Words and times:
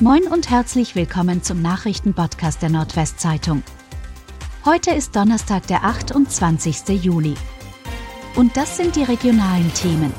Moin 0.00 0.24
und 0.24 0.50
herzlich 0.50 0.96
willkommen 0.96 1.44
zum 1.44 1.62
Nachrichtenpodcast 1.62 2.60
der 2.60 2.68
Nordwestzeitung. 2.68 3.62
Heute 4.64 4.90
ist 4.90 5.14
Donnerstag, 5.14 5.68
der 5.68 5.84
28. 5.84 7.00
Juli. 7.00 7.34
Und 8.34 8.56
das 8.56 8.76
sind 8.76 8.96
die 8.96 9.04
regionalen 9.04 9.72
Themen. 9.72 10.12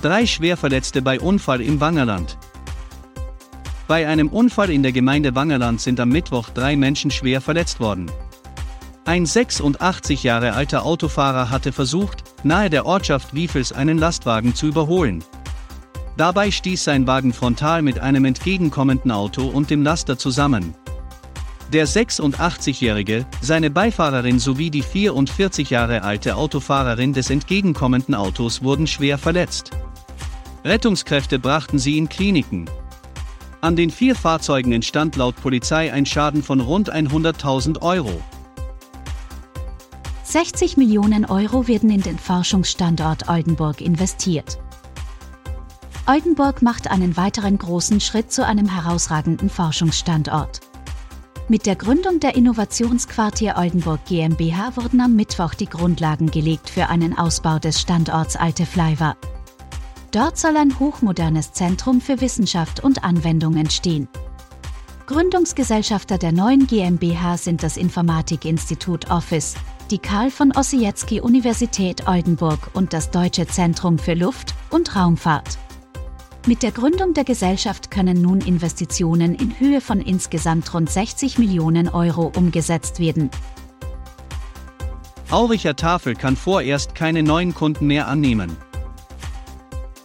Drei 0.00 0.24
Schwerverletzte 0.24 1.02
bei 1.02 1.20
Unfall 1.20 1.60
im 1.60 1.78
Wangerland. 1.78 2.38
Bei 3.86 4.08
einem 4.08 4.28
Unfall 4.28 4.70
in 4.70 4.82
der 4.82 4.92
Gemeinde 4.92 5.34
Wangerland 5.34 5.82
sind 5.82 6.00
am 6.00 6.08
Mittwoch 6.08 6.48
drei 6.48 6.74
Menschen 6.74 7.10
schwer 7.10 7.42
verletzt 7.42 7.80
worden. 7.80 8.10
Ein 9.04 9.26
86 9.26 10.22
Jahre 10.22 10.54
alter 10.54 10.86
Autofahrer 10.86 11.50
hatte 11.50 11.72
versucht, 11.72 12.24
nahe 12.44 12.70
der 12.70 12.86
Ortschaft 12.86 13.34
Wiefels 13.34 13.74
einen 13.74 13.98
Lastwagen 13.98 14.54
zu 14.54 14.68
überholen. 14.68 15.22
Dabei 16.16 16.50
stieß 16.50 16.84
sein 16.84 17.06
Wagen 17.06 17.32
frontal 17.32 17.82
mit 17.82 17.98
einem 17.98 18.24
entgegenkommenden 18.24 19.10
Auto 19.10 19.46
und 19.46 19.70
dem 19.70 19.82
Laster 19.82 20.18
zusammen. 20.18 20.74
Der 21.72 21.88
86-Jährige, 21.88 23.24
seine 23.40 23.70
Beifahrerin 23.70 24.38
sowie 24.38 24.68
die 24.68 24.82
44 24.82 25.70
Jahre 25.70 26.02
alte 26.02 26.36
Autofahrerin 26.36 27.14
des 27.14 27.30
entgegenkommenden 27.30 28.14
Autos 28.14 28.62
wurden 28.62 28.86
schwer 28.86 29.16
verletzt. 29.16 29.70
Rettungskräfte 30.64 31.38
brachten 31.38 31.78
sie 31.78 31.96
in 31.96 32.10
Kliniken. 32.10 32.68
An 33.62 33.74
den 33.74 33.90
vier 33.90 34.14
Fahrzeugen 34.14 34.72
entstand 34.72 35.16
laut 35.16 35.36
Polizei 35.36 35.92
ein 35.92 36.04
Schaden 36.04 36.42
von 36.42 36.60
rund 36.60 36.92
100.000 36.92 37.80
Euro. 37.80 38.20
60 40.24 40.76
Millionen 40.76 41.24
Euro 41.24 41.68
werden 41.68 41.90
in 41.90 42.02
den 42.02 42.18
Forschungsstandort 42.18 43.28
Oldenburg 43.28 43.80
investiert. 43.80 44.58
Oldenburg 46.06 46.62
macht 46.62 46.90
einen 46.90 47.16
weiteren 47.16 47.56
großen 47.56 48.00
Schritt 48.00 48.32
zu 48.32 48.44
einem 48.44 48.68
herausragenden 48.68 49.48
Forschungsstandort. 49.48 50.60
Mit 51.48 51.64
der 51.64 51.76
Gründung 51.76 52.18
der 52.18 52.34
Innovationsquartier 52.34 53.54
Oldenburg 53.56 54.04
GmbH 54.06 54.76
wurden 54.76 55.00
am 55.00 55.14
Mittwoch 55.14 55.54
die 55.54 55.66
Grundlagen 55.66 56.30
gelegt 56.30 56.70
für 56.70 56.88
einen 56.88 57.16
Ausbau 57.16 57.60
des 57.60 57.80
Standorts 57.80 58.34
Alte 58.34 58.66
Fleiver. 58.66 59.16
Dort 60.10 60.38
soll 60.38 60.56
ein 60.56 60.76
hochmodernes 60.80 61.52
Zentrum 61.52 62.00
für 62.00 62.20
Wissenschaft 62.20 62.82
und 62.82 63.04
Anwendung 63.04 63.56
entstehen. 63.56 64.08
Gründungsgesellschafter 65.06 66.18
der 66.18 66.32
neuen 66.32 66.66
GmbH 66.66 67.36
sind 67.36 67.62
das 67.62 67.76
Informatikinstitut 67.76 69.08
Office, 69.10 69.54
die 69.92 69.98
Karl 69.98 70.32
von 70.32 70.50
Ossietzky 70.52 71.20
Universität 71.20 72.08
Oldenburg 72.08 72.70
und 72.72 72.92
das 72.92 73.10
Deutsche 73.10 73.46
Zentrum 73.46 73.98
für 73.98 74.14
Luft- 74.14 74.54
und 74.70 74.96
Raumfahrt. 74.96 75.58
Mit 76.44 76.64
der 76.64 76.72
Gründung 76.72 77.14
der 77.14 77.22
Gesellschaft 77.22 77.92
können 77.92 78.20
nun 78.20 78.40
Investitionen 78.40 79.36
in 79.36 79.60
Höhe 79.60 79.80
von 79.80 80.00
insgesamt 80.00 80.74
rund 80.74 80.90
60 80.90 81.38
Millionen 81.38 81.88
Euro 81.88 82.32
umgesetzt 82.34 82.98
werden. 82.98 83.30
Auricher 85.30 85.76
Tafel 85.76 86.16
kann 86.16 86.36
vorerst 86.36 86.96
keine 86.96 87.22
neuen 87.22 87.54
Kunden 87.54 87.86
mehr 87.86 88.08
annehmen. 88.08 88.56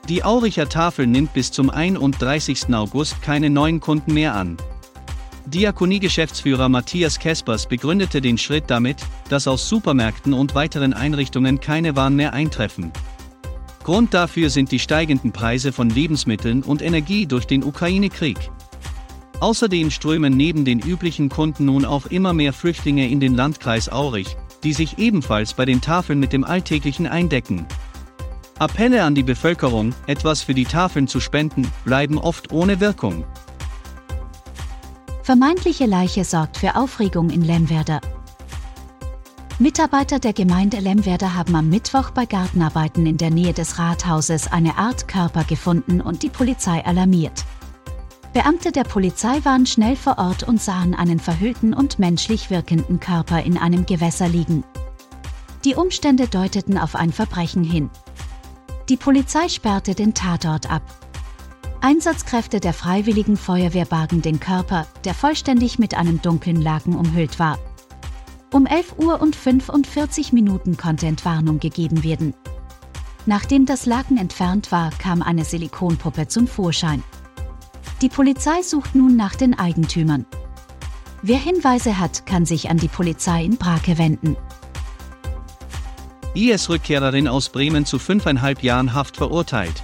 Die 0.10 0.24
Auricher 0.24 0.70
Tafel 0.70 1.08
nimmt 1.08 1.34
bis 1.34 1.52
zum 1.52 1.72
31. 1.72 2.72
August 2.72 3.24
keine 3.24 3.50
neuen 3.50 3.80
Kunden 3.80 4.14
mehr 4.14 4.36
an. 4.36 4.58
Diakonie-Geschäftsführer 5.48 6.70
Matthias 6.70 7.18
Kespers 7.18 7.68
begründete 7.68 8.22
den 8.22 8.38
Schritt 8.38 8.66
damit, 8.68 8.98
dass 9.30 9.48
aus 9.48 9.68
Supermärkten 9.68 10.34
und 10.34 10.54
weiteren 10.54 10.94
Einrichtungen 10.94 11.60
keine 11.60 11.96
Waren 11.96 12.16
mehr 12.16 12.34
eintreffen. 12.34 12.92
Grund 13.88 14.14
dafür 14.14 14.50
sind 14.50 14.74
die 14.74 14.80
steigenden 14.80 15.32
Preise 15.32 15.72
von 15.72 15.90
Lebensmitteln 15.90 16.62
und 16.62 16.82
Energie 16.82 17.26
durch 17.26 17.48
den 17.48 17.64
Ukraine-Krieg. 17.64 18.38
Außerdem 19.40 19.92
strömen 19.92 20.36
neben 20.36 20.66
den 20.66 20.82
üblichen 20.82 21.30
Kunden 21.30 21.64
nun 21.64 21.86
auch 21.86 22.08
immer 22.08 22.34
mehr 22.34 22.52
Flüchtlinge 22.52 23.08
in 23.08 23.22
den 23.22 23.34
Landkreis 23.34 23.90
Aurich, 23.90 24.36
die 24.62 24.74
sich 24.74 24.98
ebenfalls 24.98 25.54
bei 25.54 25.64
den 25.64 25.80
Tafeln 25.80 26.20
mit 26.20 26.34
dem 26.34 26.44
Alltäglichen 26.44 27.08
eindecken. 27.08 27.66
Appelle 28.60 29.06
an 29.06 29.16
die 29.16 29.24
Bevölkerung, 29.24 29.96
etwas 30.06 30.42
für 30.42 30.54
die 30.54 30.66
Tafeln 30.66 31.08
zu 31.08 31.22
spenden, 31.22 31.66
bleiben 31.86 32.18
oft 32.18 32.52
ohne 32.52 32.82
Wirkung. 32.82 33.24
Vermeintliche 35.24 35.86
Leiche 35.86 36.26
sorgt 36.26 36.58
für 36.58 36.76
Aufregung 36.76 37.30
in 37.30 37.42
Lemwerder. 37.42 38.02
Mitarbeiter 39.60 40.20
der 40.20 40.34
Gemeinde 40.34 40.78
Lemwerder 40.78 41.34
haben 41.34 41.56
am 41.56 41.68
Mittwoch 41.68 42.12
bei 42.12 42.28
Gartenarbeiten 42.28 43.08
in 43.08 43.18
der 43.18 43.32
Nähe 43.32 43.54
des 43.54 43.80
Rathauses 43.80 44.52
eine 44.52 44.78
Art 44.78 45.08
Körper 45.08 45.44
gefunden 45.46 46.00
und 46.00 46.22
die 46.22 46.30
Polizei 46.30 46.86
alarmiert. 46.86 47.44
Beamte 48.34 48.72
der 48.72 48.84
Polizei 48.84 49.44
waren 49.46 49.66
schnell 49.66 49.96
vor 49.96 50.20
Ort 50.20 50.44
und 50.44 50.62
sahen 50.62 50.94
einen 50.94 51.20
verhüllten 51.20 51.74
und 51.74 51.98
menschlich 51.98 52.52
wirkenden 52.52 53.00
Körper 53.00 53.42
in 53.42 53.58
einem 53.58 53.88
Gewässer 53.88 54.30
liegen. 54.30 54.64
Die 55.66 55.74
Umstände 55.74 56.28
deuteten 56.28 56.78
auf 56.78 56.94
ein 56.96 57.12
Verbrechen 57.12 57.64
hin. 57.64 57.90
Die 58.90 58.98
Polizei 58.98 59.50
sperrte 59.50 59.96
den 59.96 60.14
Tatort 60.14 60.70
ab. 60.70 60.84
Einsatzkräfte 61.82 62.60
der 62.60 62.74
Freiwilligen 62.74 63.38
Feuerwehr 63.38 63.86
bargen 63.86 64.22
den 64.22 64.40
Körper, 64.40 64.86
der 65.04 65.16
vollständig 65.16 65.80
mit 65.80 65.96
einem 65.96 66.22
dunklen 66.22 66.62
Laken 66.62 66.96
umhüllt 66.96 67.40
war. 67.40 67.58
Um 68.54 68.66
11 68.66 68.96
Uhr 68.98 69.22
und 69.22 69.36
45 69.36 70.32
Minuten 70.32 70.78
konnte 70.78 71.06
Entwarnung 71.06 71.60
gegeben 71.60 72.04
werden. 72.04 72.34
Nachdem 73.26 73.66
das 73.66 73.86
Laken 73.86 74.18
entfernt 74.18 74.72
war, 74.72 74.90
kam 74.92 75.22
eine 75.22 75.44
Silikonpuppe 75.44 76.30
zum 76.30 76.48
Vorschein. 76.48 77.04
Die 78.02 78.08
Polizei 78.08 78.62
sucht 78.62 78.96
nun 78.96 79.18
nach 79.18 79.36
den 79.36 79.58
Eigentümern. 79.58 80.26
Wer 81.24 81.40
Hinweise 81.40 82.00
hat, 82.00 82.26
kann 82.26 82.46
sich 82.46 82.70
an 82.70 82.78
die 82.78 82.88
Polizei 82.88 83.44
in 83.44 83.58
Brake 83.58 83.98
wenden. 83.98 84.38
IS-Rückkehrerin 86.34 87.28
aus 87.28 87.50
Bremen 87.50 87.86
zu 87.86 88.00
fünfeinhalb 88.00 88.64
Jahren 88.64 88.94
Haft 88.94 89.18
verurteilt. 89.18 89.84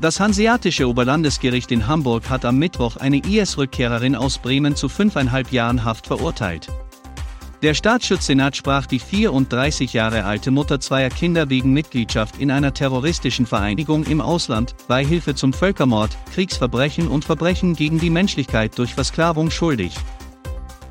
Das 0.00 0.18
Hanseatische 0.18 0.88
Oberlandesgericht 0.88 1.70
in 1.72 1.86
Hamburg 1.86 2.30
hat 2.30 2.46
am 2.46 2.58
Mittwoch 2.58 2.96
eine 2.96 3.18
IS-Rückkehrerin 3.18 4.16
aus 4.16 4.38
Bremen 4.38 4.76
zu 4.76 4.88
fünfeinhalb 4.88 5.52
Jahren 5.52 5.84
Haft 5.84 6.06
verurteilt. 6.06 6.68
Der 7.62 7.74
Staatsschutzsenat 7.74 8.56
sprach 8.56 8.86
die 8.86 8.98
34 8.98 9.92
Jahre 9.92 10.24
alte 10.24 10.50
Mutter 10.50 10.80
zweier 10.80 11.10
Kinder 11.10 11.48
wegen 11.48 11.72
Mitgliedschaft 11.72 12.40
in 12.40 12.50
einer 12.50 12.74
terroristischen 12.74 13.46
Vereinigung 13.46 14.02
im 14.02 14.20
Ausland, 14.20 14.74
Beihilfe 14.88 15.36
zum 15.36 15.52
Völkermord, 15.52 16.10
Kriegsverbrechen 16.34 17.06
und 17.06 17.24
Verbrechen 17.24 17.76
gegen 17.76 18.00
die 18.00 18.10
Menschlichkeit 18.10 18.76
durch 18.78 18.94
Versklavung 18.94 19.52
schuldig. 19.52 19.94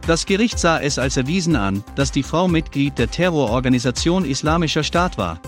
Das 0.08 0.26
Gericht 0.26 0.60
sah 0.60 0.80
es 0.80 0.98
als 0.98 1.18
erwiesen 1.18 1.58
an, 1.58 1.84
dass 1.96 2.14
die 2.14 2.24
Frau 2.24 2.48
Mitglied 2.48 2.98
der 2.98 3.12
Terrororganisation 3.12 4.24
Islamischer 4.24 4.84
Staat 4.84 5.18
war. 5.18 5.42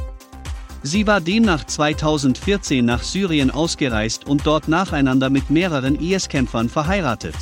Sie 0.82 1.08
war 1.08 1.22
demnach 1.22 1.64
2014 1.64 2.84
nach 2.84 3.02
Syrien 3.02 3.50
ausgereist 3.50 4.28
und 4.28 4.46
dort 4.46 4.68
nacheinander 4.68 5.30
mit 5.30 5.50
mehreren 5.50 5.96
IS-Kämpfern 5.96 6.68
verheiratet. 6.68 7.36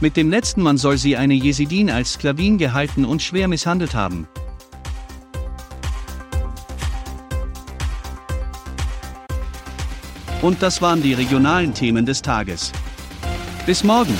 Mit 0.00 0.16
dem 0.16 0.28
letzten 0.28 0.62
Mann 0.62 0.76
soll 0.76 0.98
sie 0.98 1.16
eine 1.16 1.34
Jesidin 1.34 1.90
als 1.90 2.14
Sklavin 2.14 2.58
gehalten 2.58 3.04
und 3.04 3.22
schwer 3.22 3.48
misshandelt 3.48 3.94
haben. 3.94 4.28
Und 10.42 10.62
das 10.62 10.82
waren 10.82 11.02
die 11.02 11.14
regionalen 11.14 11.72
Themen 11.72 12.04
des 12.04 12.20
Tages. 12.20 12.70
Bis 13.64 13.82
morgen! 13.82 14.14